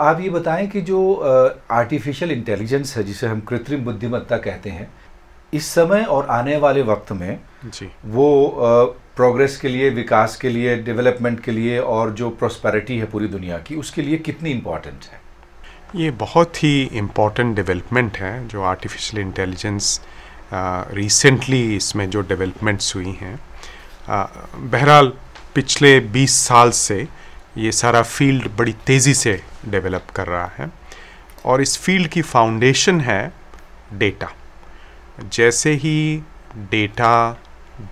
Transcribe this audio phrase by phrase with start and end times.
[0.00, 0.98] आप ये बताएँ कि जो
[1.70, 4.88] आर्टिफिशियल इंटेलिजेंस है जिसे हम कृत्रिम बुद्धिमत्ता कहते हैं
[5.54, 8.28] इस समय और आने वाले वक्त में जी। वो
[9.16, 13.58] प्रोग्रेस के लिए विकास के लिए डेवलपमेंट के लिए और जो प्रोस्पेरिटी है पूरी दुनिया
[13.58, 15.20] की उसके लिए कितनी इम्पोर्टेंट है?
[15.96, 20.00] ये बहुत ही इंपॉर्टेंट डेवलपमेंट है जो आर्टिफिशियल इंटेलिजेंस
[20.94, 23.38] रिसेंटली इसमें जो डेवलपमेंट्स हुई हैं।
[24.08, 25.12] बहरहाल
[25.54, 27.06] पिछले 20 साल से
[27.58, 30.70] ये सारा फ़ील्ड बड़ी तेज़ी से डेवलप कर रहा है।
[31.44, 33.32] और इस फ़ील्ड की फाउंडेशन है
[33.94, 34.28] डेटा।
[35.24, 36.22] जैसे ही
[36.70, 37.40] डेटा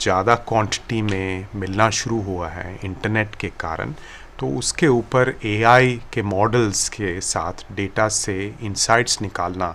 [0.01, 3.95] ज़्यादा क्वांटिटी में मिलना शुरू हुआ है इंटरनेट के कारण
[4.39, 9.75] तो उसके ऊपर एआई के मॉडल्स के साथ डेटा से इंसाइट्स निकालना,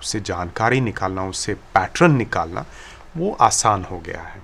[0.00, 2.64] उससे जानकारी निकालना, उससे पैटर्न निकालना,
[3.16, 4.42] वो आसान हो गया है।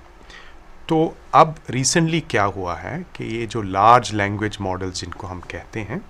[0.89, 5.79] तो अब रिसेंटली क्या हुआ है कि ये जो लार्ज लैंग्वेज मॉडल्स जिनको हम कहते
[5.81, 6.01] हैं,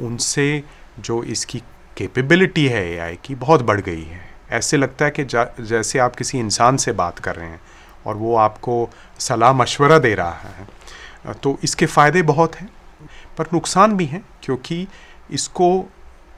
[0.00, 0.62] उनसे
[1.00, 1.58] जो इसकी
[1.96, 6.38] कैपेबिलिटी है एआई की बहुत बढ़ गई है। ऐसे लगता है कि जैसे आप किसी
[6.38, 7.60] इंसान से बात कर रहे हैं
[8.06, 8.88] और वो आपको
[9.20, 12.68] सलाह मशवरा दे रहा है तो इसके फ़ायदे बहुत हैं,
[13.38, 14.86] पर नुकसान भी हैं, क्योंकि
[15.30, 15.84] इसको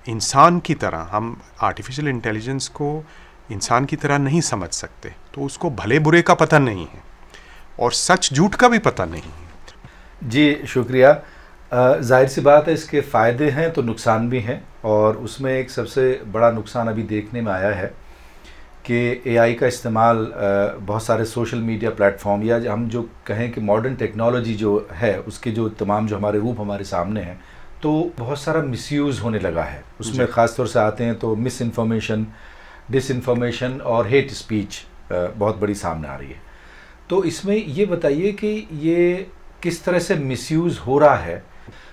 [0.06, 3.05] इंसान की तरह, हम आर्टिफिशियल इंटेलिजेंस को
[3.53, 7.08] इंसान की तरह नहीं समझ सकते तो उसको भले बुरे का पता नहीं है।
[7.81, 9.23] और सच झूठ का भी पता नहीं।
[10.23, 11.12] जी शुक्रिया।
[11.73, 16.20] ज़ाहिर सी बात है इसके फ़ायदे हैं तो नुकसान भी हैं और उसमें एक सबसे
[16.28, 17.86] बड़ा नुकसान अभी देखने में आया है
[18.84, 20.27] कि एआई का इस्तेमाल
[20.81, 25.51] बहुत सारे सोशल मीडिया प्लेटफॉर्म या हम जो कहें कि मॉडर्न टेक्नोलॉजी जो है उसके
[25.51, 27.41] जो तमाम जो हमारे रूप हमारे सामने हैं
[27.83, 31.62] तो बहुत सारा मिसयूज़ होने लगा है। उसमें ख़ास तौर से आते हैं तो मिस
[31.62, 32.27] इन्फॉर्मेशन
[32.91, 36.48] डिस इन्फॉर्मेशन और हेट स्पीच बहुत बड़ी सामने आ रही है।
[37.11, 39.27] तो इसमें ये बताइए कि ये
[39.62, 41.42] किस तरह से मिसयूज़ हो रहा है?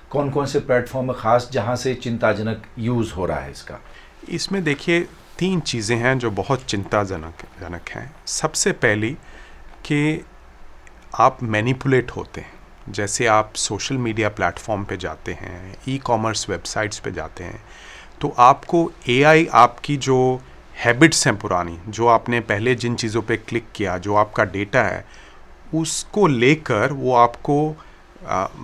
[0.09, 3.79] कौन कौन से प्लेटफॉर्म ख़ास जहाँ से चिंताजनक यूज़ हो रहा है इसका?
[4.29, 4.99] इसमें देखिए,
[5.39, 9.11] तीन चीज़ें हैं जो बहुत चिंताजनक, जनक हैं। सबसे पहली
[9.85, 10.25] कि
[11.15, 12.55] आप मैनिपुलेट होते हैं।
[12.89, 17.59] जैसे आप सोशल मीडिया प्लेटफॉर्म पे जाते हैं ई कॉमर्स वेबसाइट्स पे जाते हैं
[18.21, 20.19] तो आपको एआई आपकी जो
[20.77, 25.05] हैबिट्स हैं पुरानी जो आपने पहले जिन चीज़ों पे क्लिक किया जो आपका डेटा है
[25.75, 27.57] उसको लेकर वो आपको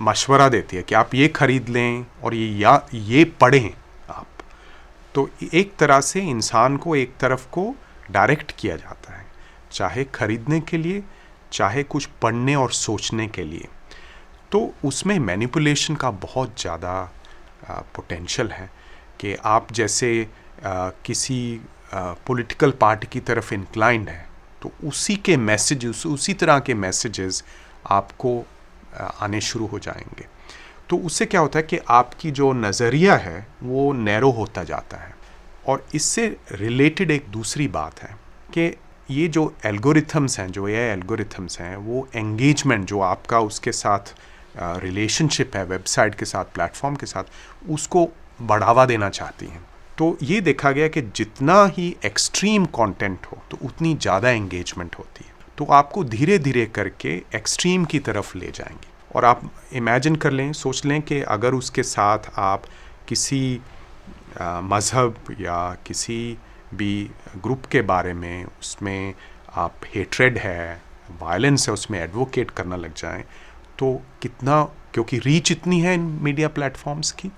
[0.00, 3.70] मशवरा देती है कि आप ये ख़रीद लें और ये या ये पढ़ें
[4.10, 4.26] आप।
[5.14, 7.74] तो एक तरह से इंसान को एक तरफ़ को
[8.10, 9.26] डायरेक्ट किया जाता है
[9.72, 11.02] चाहे ख़रीदने के लिए
[11.52, 13.68] चाहे कुछ पढ़ने और सोचने के लिए।
[14.52, 16.94] तो उसमें मैनिपुलेशन का बहुत ज़्यादा
[17.70, 18.70] पोटेंशल है
[19.20, 20.10] कि आप जैसे
[20.66, 21.60] आ, किसी
[21.94, 24.26] पॉलिटिकल पार्टी की तरफ़ इंक्लाइंड है
[24.62, 27.42] तो उसी के मैसेजेस उसी तरह के मैसेजेस
[27.90, 28.44] आपको
[29.20, 30.26] आने शुरू हो जाएँगे।
[30.90, 35.14] तो उससे क्या होता है कि आपकी जो नज़रिया है, वो नैरो होता जाता है।
[35.66, 38.16] और इससे रिलेटेड एक दूसरी बात है
[38.48, 38.76] कि
[39.10, 44.14] ये जो एल्गोरिथम्स हैं, जो ए एल्गोरिथम्स हैं, वो एंगेजमेंट जो आपका उसके साथ
[44.58, 47.24] रिलेशनशिप है वेबसाइट के साथ प्लेटफॉर्म के साथ,
[47.70, 48.08] उसको
[48.42, 49.66] बढ़ावा देना चाहती हैं।
[49.98, 55.24] तो ये देखा गया कि जितना ही एक्सट्रीम कंटेंट हो तो उतनी ज़्यादा एंगेजमेंट होती
[55.24, 60.32] है। तो आपको धीरे धीरे करके एक्सट्रीम की तरफ़ ले जाएँगे। और आप इमेजिन कर
[60.32, 62.62] लें, सोच लें कि अगर उसके साथ आप
[63.08, 63.60] किसी
[64.40, 66.36] मज़हब या किसी
[66.74, 67.10] भी
[67.42, 69.14] ग्रुप के बारे में, उसमें
[69.54, 70.82] आप हेट्रेड है
[71.22, 73.24] वायलेंस है, उसमें एडवोकेट करना लग जाएँ
[73.78, 74.62] तो कितना,
[74.94, 77.28] क्योंकि रीच इतनी है इन मीडिया प्लेटफॉर्म्स की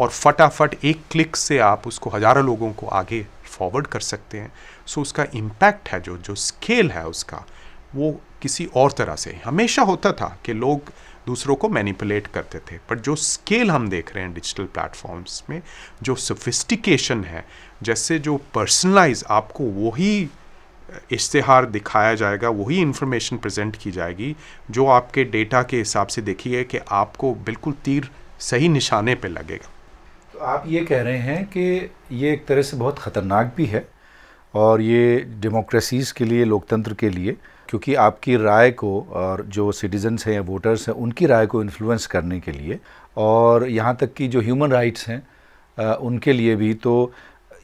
[0.00, 4.52] और फटाफट एक क्लिक से आप उसको हज़ारों लोगों को आगे फॉरवर्ड कर सकते हैं।
[4.86, 7.44] सो उसका इम्पैक्ट है जो जो स्केल है उसका,
[7.94, 10.92] वो किसी और तरह से, हमेशा होता था कि लोग
[11.26, 15.60] दूसरों को मैनिपुलेट करते थे। पर जो स्केल हम देख रहे हैं डिजिटल प्लेटफॉर्म्स में,
[16.02, 17.44] जो सोफिस्टिकेशन है,
[17.82, 20.28] जैसे जो पर्सनलाइज आपको वही
[21.12, 24.34] इश्तहार दिखाया जाएगा, वही इन्फॉर्मेशन प्रेजेंट की जाएगी,
[24.70, 28.10] जो आपके डेटा के हिसाब से देखिए कि आपको बिल्कुल तीर
[28.40, 29.71] सही निशाने पे लगेगा।
[30.42, 33.86] आप ये कह रहे हैं कि ये एक तरह से बहुत ख़तरनाक भी है
[34.54, 37.36] और ये डेमोक्रेसीज़ के लिए, लोकतंत्र के लिए,
[37.68, 42.06] क्योंकि आपकी राय को और जो सिटीजन्स हैं या वोटर्स हैं, उनकी राय को इन्फ्लुएंस
[42.06, 42.78] करने के लिए
[43.16, 45.22] और यहाँ तक कि जो ह्यूमन राइट्स हैं
[45.78, 47.12] उनके लिए भी तो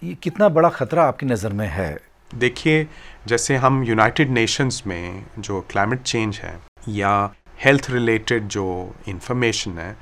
[0.04, 1.98] ये कितना बड़ा ख़तरा आपकी नज़र में है?
[2.30, 2.86] देखिए,
[3.26, 6.58] जैसे हम यूनाइटेड नेशंस में जो क्लाइमेट चेंज है
[6.88, 9.96] या हेल्थ रिलेटेड जो इन्फॉर्मेशन है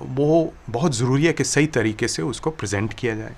[0.00, 3.34] वो बहुत ज़रूरी है कि सही तरीके से उसको प्रेजेंट किया जाए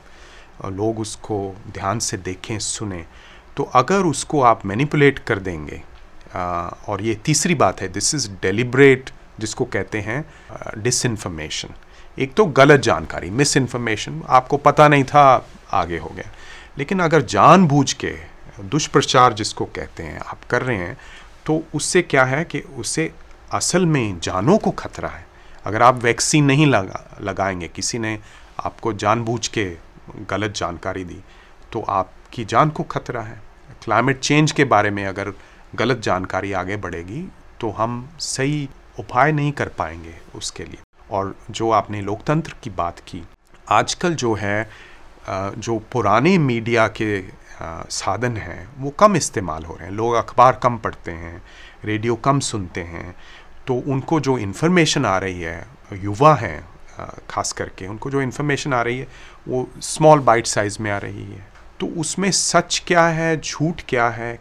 [0.61, 1.39] और लोग उसको
[1.71, 3.05] ध्यान से देखें, सुने।
[3.57, 5.83] तो अगर उसको आप मैनिपुलेट कर देंगे
[6.35, 9.11] और ये तीसरी बात है दिस इज़ डेलिब्रेट
[9.41, 10.25] जिसको कहते हैं
[10.79, 11.75] डिसइंफॉर्मेशन
[12.19, 16.31] एक तो गलत जानकारी मिस इन्फॉर्मेशन आपको पता नहीं था, आगे हो गया।
[16.79, 18.15] लेकिन अगर जानबूझ के,
[18.63, 20.97] दुष्प्रचार जिसको कहते हैं, आप कर रहे हैं
[21.47, 23.11] तो उससे क्या है कि उससे
[23.53, 25.27] असल में जानों को खतरा है।
[25.65, 28.19] अगर आप वैक्सीन नहीं लगा, लगाएँगे, किसी ने
[28.61, 29.65] आपको जानबूझ के
[30.31, 31.23] गलत जानकारी दी
[31.73, 33.41] तो आपकी जान को खतरा है।
[33.85, 35.33] क्लाइमेट चेंज के बारे में अगर
[35.75, 37.27] गलत जानकारी आगे बढ़ेगी
[37.61, 38.69] तो हम सही
[38.99, 43.23] उपाय नहीं कर पाएँगे उसके लिए। और जो आपने लोकतंत्र की बात की,
[43.69, 44.71] आजकल जो है
[45.29, 47.23] जो पुराने मीडिया के
[47.63, 51.43] साधन हैं, वो कम इस्तेमाल हो रहे हैं। लोग अखबार कम पढ़ते हैं,
[51.85, 53.15] रेडियो कम सुनते हैं
[53.71, 56.69] तो उनको जो इन्फॉर्मेशन आ रही है, युवा हैं
[57.31, 59.07] खास करके, उनको जो इन्फॉर्मेशन आ रही है,
[59.49, 61.47] वो स्मॉल बाइट साइज़ में आ रही है।
[61.81, 64.41] तो उसमें सच क्या है, झूठ क्या है,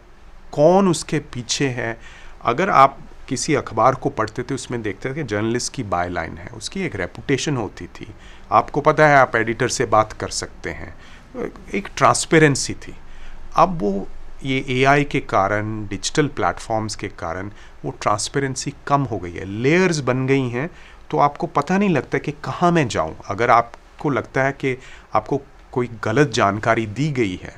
[0.52, 1.98] कौन उसके पीछे है?
[2.44, 2.98] अगर आप
[3.28, 6.82] किसी अखबार को पढ़ते थे, उसमें देखते थे कि जर्नलिस्ट की बाय लाइन है, उसकी
[6.82, 8.14] एक रेपुटेशन होती थी।
[8.52, 10.94] आपको पता है, आप एडिटर से बात कर सकते हैं।
[11.74, 12.96] एक ट्रांसपेरेंसी थी।
[13.56, 14.08] अब वो
[14.42, 17.50] ये एआई के कारण डिजिटल प्लेटफॉर्म्स के कारण,
[17.84, 20.70] वो ट्रांसपेरेंसी कम हो गई है। लेयर्स बन गई हैं
[21.10, 24.76] तो आपको पता नहीं लगता कि कहाँ मैं जाऊँ। अगर आपको लगता है कि
[25.14, 25.40] आपको
[25.72, 27.54] कोई गलत जानकारी दी गई है,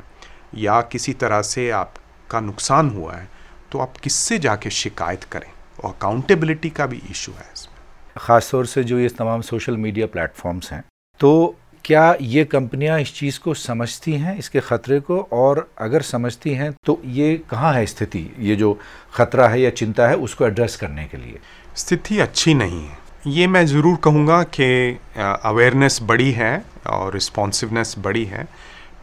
[0.57, 3.29] या किसी तरह से आपका नुकसान हुआ है
[3.73, 5.51] तो आप किससे जाके शिकायत करें?
[5.85, 7.77] और अकाउंटेबिलिटी का भी इशू है इसमें।
[8.19, 10.83] ख़ास तौर से जो ये तमाम सोशल मीडिया प्लेटफॉर्म्स हैं
[11.21, 15.19] तो क्या ये कंपनियाँ इस चीज़ को समझती हैं, इसके ख़तरे को?
[15.33, 18.19] और अगर समझती हैं तो ये कहाँ है स्थिति?
[18.39, 18.79] ये जो
[19.15, 21.39] ख़तरा है या चिंता है, उसको एड्रेस करने के लिए।
[21.77, 28.25] स्थिति अच्छी नहीं है। ये मैं ज़रूर कहूँगा कि अवेयरनेस बड़ी है और रिस्पॉन्सिवनेस बड़ी
[28.25, 28.45] है,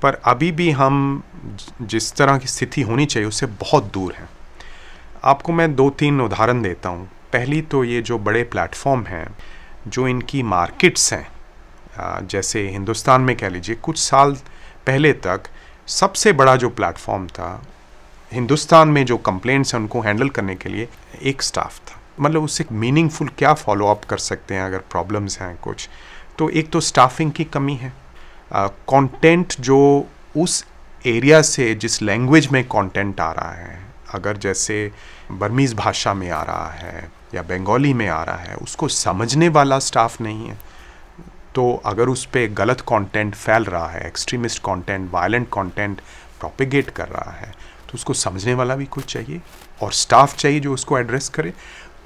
[0.01, 1.23] पर अभी भी हम
[1.81, 4.29] जिस तरह की स्थिति होनी चाहिए, उससे बहुत दूर हैं।
[5.23, 9.27] आपको मैं दो तीन उदाहरण देता हूँ। पहली तो ये जो बड़े प्लेटफॉर्म हैं,
[9.87, 11.27] जो इनकी मार्केट्स हैं
[12.21, 14.33] जैसे हिंदुस्तान में कह लीजिए, कुछ साल
[14.85, 15.43] पहले तक
[15.87, 17.61] सबसे बड़ा जो प्लेटफॉर्म था,
[18.31, 20.87] हिंदुस्तान में जो कंप्लेंट्स हैं उनको हैंडल करने के लिए
[21.23, 25.55] एक स्टाफ था। मतलब उससे मीनिंगफुल क्या फॉलो अप कर सकते हैं अगर प्रॉब्लम्स हैं
[25.57, 25.89] कुछ?
[26.37, 27.93] तो एक तो स्टाफिंग की कमी है।
[28.53, 30.07] कंटेंट जो
[30.37, 30.65] उस
[31.05, 33.79] एरिया से, जिस लैंग्वेज में कंटेंट आ रहा है,
[34.13, 34.91] अगर जैसे
[35.31, 39.79] बर्मीज़ भाषा में आ रहा है या बंगाली में आ रहा है, उसको समझने वाला
[39.79, 40.57] स्टाफ नहीं है।
[41.59, 46.01] तो अगर उस पर गलत कंटेंट फैल रहा है extremist content violent content
[46.39, 47.51] propagate कर रहा है
[47.87, 49.41] तो उसको समझने वाला भी कुछ चाहिए
[49.83, 51.53] और स्टाफ चाहिए जो उसको एड्रेस करे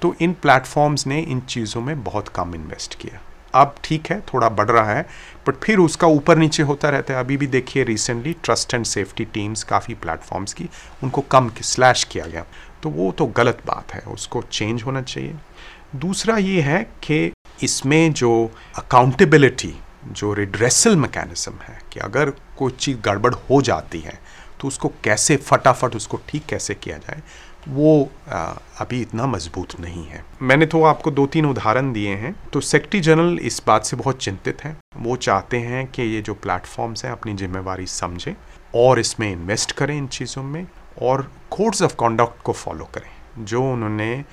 [0.01, 3.19] तो इन प्लेटफॉर्म्स ने इन चीज़ों में बहुत कम इन्वेस्ट किया।
[3.53, 5.05] अब ठीक है, थोड़ा बढ़ रहा है
[5.47, 9.25] बट फिर उसका ऊपर नीचे होता रहता है। अभी भी देखिए recently trust and safety
[9.25, 10.69] teams काफ़ी प्लेटफॉर्म्स की
[11.03, 12.45] उनको कम स्लैश किया गया।
[12.83, 15.35] तो वो तो गलत बात है, उसको चेंज होना चाहिए।
[15.97, 17.31] दूसरा ये है कि
[17.63, 18.33] इसमें जो
[18.77, 19.73] अकाउंटेबिलिटी
[20.11, 24.19] जो रिड्रेसल मैकेनिज्म है कि अगर कोई चीज़ गड़बड़ हो जाती है
[24.61, 27.21] तो उसको कैसे फटाफट उसको ठीक कैसे किया जाए
[27.67, 28.37] वो आ,
[28.79, 32.99] अभी इतना मज़बूत नहीं है। मैंने तो आपको दो तीन उदाहरण दिए हैं तो सेक्रेटरी
[33.01, 37.11] जनरल इस बात से बहुत चिंतित हैं। वो चाहते हैं कि ये जो प्लेटफॉर्म्स हैं
[37.11, 38.35] अपनी जिम्मेवारी समझें
[38.75, 40.65] और इसमें इन्वेस्ट करें इन चीज़ों में
[41.01, 44.23] और कोड्स ऑफ़ कॉन्डक्ट को फॉलो करें। जो उन्होंने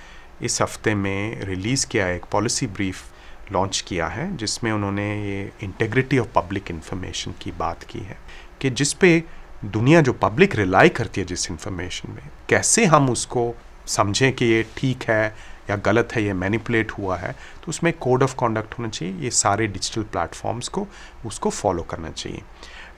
[0.43, 3.05] इस हफ़्ते में रिलीज़ किया एक पॉलिसी ब्रीफ
[3.53, 8.17] लॉन्च किया है, जिसमें उन्होंने ये इंटेग्रिटी ऑफ़ पब्लिक इन्फॉर्मेशन की बात की है,
[8.61, 9.23] कि जिस पे
[9.65, 13.55] दुनिया जो पब्लिक रिलाई करती है जिस इंफॉर्मेशन में, कैसे हम उसको
[13.89, 15.35] समझें कि ये ठीक है
[15.71, 19.31] या गलत है, ये मैनिपुलेट हुआ है तो उसमें कोड ऑफ़ कॉन्डक्ट होना चाहिए, ये
[19.31, 20.87] सारे डिजिटल प्लेटफॉर्म्स को,
[21.27, 22.43] उसको फॉलो करना चाहिए।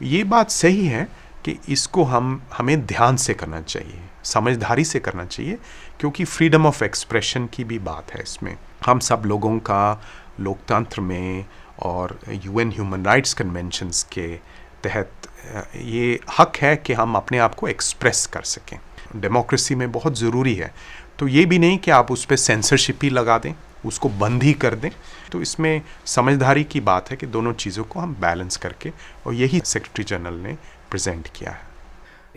[0.02, 1.06] ये बात सही है
[1.44, 5.58] कि इसको हम, हमें ध्यान से करना चाहिए, समझदारी से करना चाहिए,
[6.00, 8.56] क्योंकि फ्रीडम ऑफ़ एक्सप्रेशन की भी बात है इसमें।
[8.86, 10.02] हम सब लोगों का
[10.40, 11.44] लोकतंत्र में
[11.82, 14.28] और यूएन ह्यूमन राइट्स कन्वेंशंस के
[14.84, 15.12] तहत
[15.76, 18.78] ये हक है कि हम अपने आप को एक्सप्रेस कर सकें।
[19.16, 20.72] डेमोक्रेसी में बहुत ज़रूरी है।
[21.18, 23.52] तो ये भी नहीं कि आप उस पर सेंसरशिप ही लगा दें,
[23.86, 24.90] उसको बंद ही कर दें।
[25.32, 28.92] तो इसमें समझदारी की बात है कि दोनों चीज़ों को हम बैलेंस करके,
[29.26, 30.56] और यही सेक्रेटरी जनरल ने
[30.92, 31.70] प्रेजेंट किया है।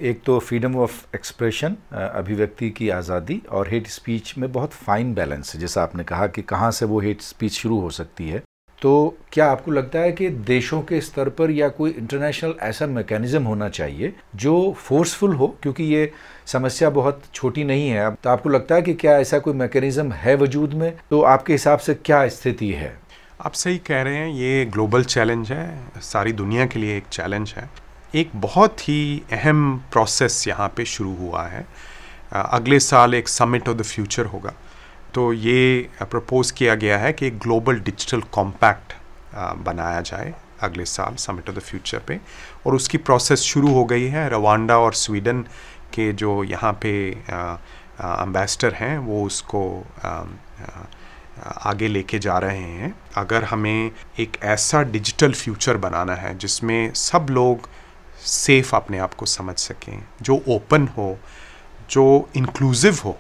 [0.01, 5.53] एक तो फ्रीडम ऑफ़ एक्सप्रेशन अभिव्यक्ति की आज़ादी और हेट स्पीच में बहुत फाइन बैलेंस
[5.53, 8.41] है। जैसा आपने कहा कि कहाँ से वो हेट स्पीच शुरू हो सकती है।
[8.81, 13.43] तो क्या आपको लगता है कि देशों के स्तर पर या कोई इंटरनेशनल ऐसा मैकेनिज्म
[13.43, 15.47] होना चाहिए जो फोर्सफुल हो?
[15.63, 16.11] क्योंकि ये
[16.47, 20.11] समस्या बहुत छोटी नहीं है। अब तो आपको लगता है कि क्या ऐसा कोई मैकेनिज्म
[20.13, 20.91] है वजूद में?
[21.09, 22.93] तो आपके हिसाब से क्या स्थिति है?
[23.41, 27.53] आप सही कह रहे हैं ये ग्लोबल चैलेंज है। सारी दुनिया के लिए एक चैलेंज
[27.57, 27.69] है।
[28.15, 31.65] एक बहुत ही अहम प्रोसेस यहाँ पे शुरू हुआ है।
[32.33, 34.53] अगले साल एक समिट ऑफ़ द फ्यूचर होगा।
[35.13, 38.93] तो ये प्रपोज़ किया गया है कि एक ग्लोबल डिजिटल कॉम्पैक्ट
[39.65, 42.19] बनाया जाए अगले साल समिट ऑफ़ द फ्यूचर पे।
[42.65, 45.41] और उसकी प्रोसेस शुरू हो गई है रवांडा और स्वीडन
[45.93, 49.61] के जो यहाँ पे एम्बेसडर हैं वो उसको
[50.03, 50.25] आ, आ,
[51.69, 57.27] आगे लेके जा रहे हैं। अगर हमें एक ऐसा डिजिटल फ्यूचर बनाना है जिसमें सब
[57.29, 57.69] लोग
[58.25, 61.17] सेफ़ अपने आप को समझ सकें, जो ओपन हो,
[61.89, 63.17] जो इंक्लूसिव हो।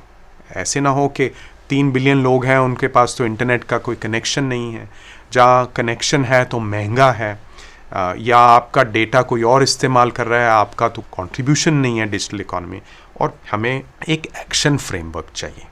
[0.51, 1.27] ऐसे ना हो कि
[1.69, 4.89] तीन बिलियन लोग हैं, उनके पास तो इंटरनेट का कोई कनेक्शन नहीं है।
[5.33, 7.39] जहाँ कनेक्शन है तो महँगा है।
[8.19, 12.41] या आपका डेटा कोई और इस्तेमाल कर रहा है, आपका तो कंट्रीब्यूशन नहीं है डिजिटल
[12.41, 12.81] इकोनॉमी
[13.21, 15.65] और हमें एक एक्शन फ्रेमवर्क चाहिए।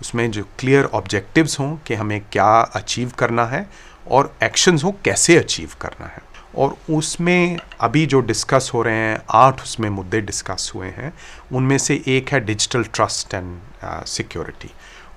[0.00, 3.68] उसमें जो क्लियर ऑब्जेक्टिव्स हों कि हमें क्या अचीव करना है
[4.10, 6.27] और एक्शंस हों कैसे अचीव करना है।
[6.58, 11.12] और उसमें अभी जो डिस्कस हो रहे हैं, आठ उसमें मुद्दे डिस्कस हुए हैं,
[11.52, 13.56] उनमें से एक है डिजिटल ट्रस्ट एंड
[14.06, 14.70] सिक्योरिटी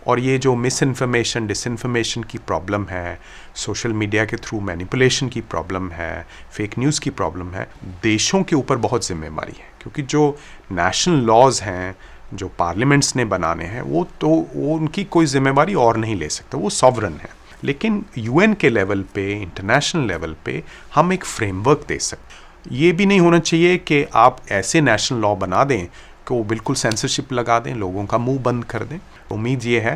[0.07, 3.19] और ये जो मिस इन्फॉर्मेशन डिसइंफॉर्मेशन की प्रॉब्लम है
[3.55, 7.67] सोशल मीडिया के थ्रू मैनिपुलेशन की प्रॉब्लम है फेक न्यूज़ की प्रॉब्लम है,
[8.03, 10.38] देशों के ऊपर बहुत जिम्मेवारी है, क्योंकि जो
[10.71, 11.95] नेशनल लॉज हैं,
[12.33, 16.57] जो पार्लियामेंट्स ने बनाने हैं, वो तो वो उनकी कोई जिम्मेवारी और नहीं ले सकता,
[16.57, 17.29] वो सॉवरन है।
[17.63, 20.63] लेकिन यूएन के लेवल पे इंटरनेशनल लेवल पे,
[20.96, 25.36] हम एक फ्रेमवर्क दे सकते ये भी नहीं होना चाहिए कि आप ऐसे नेशनल लॉ
[25.36, 25.86] बना दें
[26.27, 29.00] कि वो बिल्कुल सेंसरशिप लगा दें, लोगों का मुँह बंद कर दें।
[29.32, 29.96] उम्मीद ये है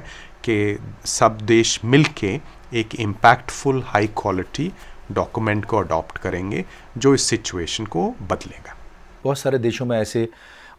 [0.50, 2.40] कि सब देश मिल के
[2.74, 4.72] एक इम्पैक्टफुल हाई क्वालिटी
[5.12, 6.66] डॉक्यूमेंट को अडॉप्ट करेंगे,
[6.98, 8.76] जो इस सिचुएशन को बदलेगा।
[9.24, 10.28] बहुत सारे देशों में ऐसे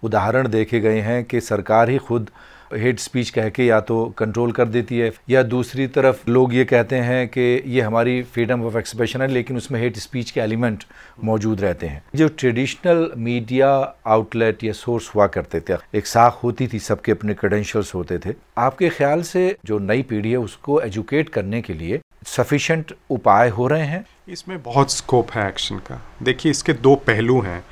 [0.02, 2.30] उदाहरण देखे गए हैं कि सरकार ही खुद
[2.74, 6.64] हेट स्पीच कह के या तो कंट्रोल कर देती है, या दूसरी तरफ़ लोग ये
[6.64, 10.84] कहते हैं कि ये हमारी फ्रीडम ऑफ़ एक्सप्रेशन है, लेकिन उसमें हेट स्पीच के एलिमेंट
[11.24, 13.70] मौजूद रहते हैं। जो ट्रेडिशनल मीडिया
[14.06, 18.34] आउटलेट या सोर्स हुआ करते थे, एक साख होती थी, सबके अपने क्रेडेंशियल्स होते थे,
[18.58, 23.66] आपके ख्याल से जो नई पीढ़ी है, उसको एजुकेट करने के लिए सफिशेंट उपाय हो
[23.66, 24.04] रहे हैं?
[24.28, 27.64] इसमें बहुत स्कोप है एक्शन का। देखिए, इसके दो पहलू हैं।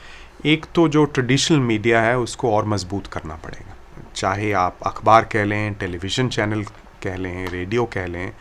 [0.46, 3.74] एक तो जो ट्रेडिशनल मीडिया है, उसको और मज़बूत करना पड़ेगा।
[4.16, 6.62] चाहे आप अखबार कह लें, टेलीविज़न चैनल
[7.02, 8.33] कह लें, रेडियो कह लें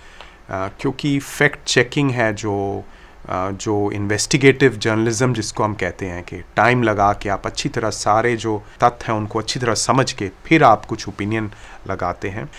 [0.51, 2.83] क्योंकि फैक्ट चेकिंग है जो
[3.27, 8.35] जो इन्वेस्टिगेटिव जर्नलिज्म जिसको हम कहते हैं कि टाइम लगा के आप अच्छी तरह सारे
[8.37, 11.49] जो तथ्य हैं उनको अच्छी तरह समझ के फिर आप कुछ ओपिनियन
[11.87, 12.49] लगाते हैं।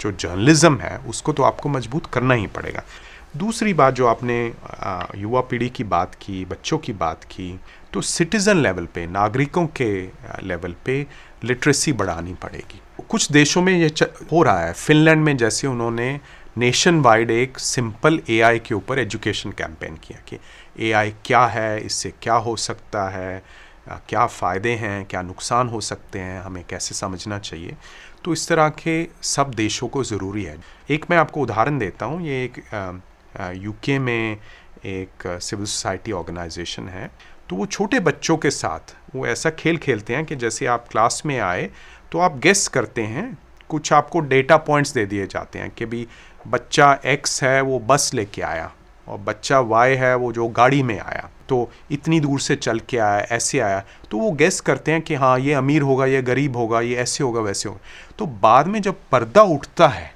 [0.00, 2.82] जो जर्नलिज्म है, उसको तो आपको मज़बूत करना ही पड़ेगा।
[3.36, 4.40] दूसरी बात जो आपने
[5.16, 7.58] युवा पीढ़ी की बात की, बच्चों की बात की
[7.98, 9.90] तो सिटीज़न लेवल पे, नागरिकों के
[10.46, 10.94] लेवल पे
[11.44, 13.86] लिटरेसी बढ़ानी पड़ेगी। कुछ देशों में ये
[14.32, 16.08] हो रहा है। फिनलैंड में जैसे उन्होंने
[16.56, 20.38] नेशन वाइड एक सिंपल एआई के ऊपर एजुकेशन कैंपेन किया कि
[20.88, 23.42] एआई क्या है, इससे क्या हो सकता है
[24.08, 27.76] क्या फ़ायदे हैं, क्या नुकसान हो सकते हैं, हमें कैसे समझना चाहिए।
[28.24, 30.56] तो इस तरह के सब देशों को ज़रूरी है।
[30.90, 32.62] एक मैं आपको उदाहरण देता हूँ। ये एक
[33.56, 34.38] यूके में
[34.86, 37.10] एक सिविल सोसाइटी ऑर्गेनाइजेशन है।
[37.50, 41.22] तो वो छोटे बच्चों के साथ, वो ऐसा खेल खेलते हैं कि जैसे आप क्लास
[41.26, 41.68] में आए
[42.12, 43.38] तो आप गेस करते हैं,
[43.70, 46.06] कुछ आपको डेटा पॉइंट्स दे दिए जाते हैं कि भी
[46.46, 48.70] बच्चा एक्स है, वो बस लेके आया
[49.08, 52.98] और बच्चा वाई है, वो जो गाड़ी में आया तो इतनी दूर से चल के
[52.98, 56.56] आया, ऐसे आया तो वो गेस करते हैं कि हाँ ये अमीर होगा, ये गरीब
[56.56, 57.80] होगा, ये ऐसे होगा, वैसे होगा।
[58.18, 60.12] तो बाद में जब पर्दा उठता है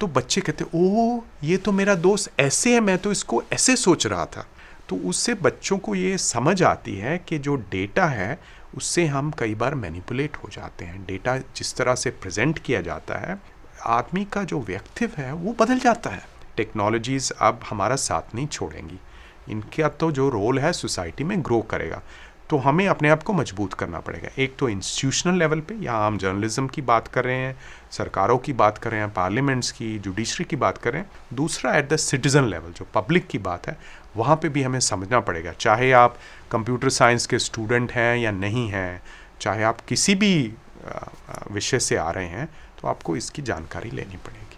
[0.00, 4.06] तो बच्चे कहते, ओह, ये तो मेरा दोस्त ऐसे है, मैं तो इसको ऐसे सोच
[4.06, 4.46] रहा था।
[4.88, 8.38] तो उससे बच्चों को ये समझ आती है कि जो डेटा है,
[8.76, 13.18] उससे हम कई बार मैनिपुलेट हो जाते हैं। डेटा जिस तरह से प्रेजेंट किया जाता
[13.18, 13.38] है,
[13.86, 16.22] आदमी का जो व्यक्तित्व है, वो बदल जाता है।
[16.56, 18.98] टेक्नोलॉजीज़ अब हमारा साथ नहीं छोड़ेंगी।
[19.50, 22.02] इनका तो जो रोल है सोसाइटी में ग्रो करेगा।
[22.50, 26.18] तो हमें अपने आप को मज़बूत करना पड़ेगा। एक तो इंस्टीट्यूशनल लेवल पे, यहाँ हम
[26.18, 27.56] जर्नलिज्म की बात कर रहे हैं,
[27.90, 31.76] सरकारों की बात कर रहे हैं पार्लियामेंट्स की जुडिशरी की बात कर रहे हैं। दूसरा
[31.76, 33.78] एट द सिटीज़न लेवल जो पब्लिक की बात है
[34.16, 36.18] वहाँ पे भी हमें समझना पड़ेगा। चाहे आप
[36.50, 39.02] कंप्यूटर साइंस के स्टूडेंट हैं या नहीं हैं,
[39.40, 40.34] चाहे आप किसी भी
[41.50, 42.46] विषय से आ रहे हैं
[42.80, 44.53] तो आपको इसकी जानकारी लेनी पड़ेगी।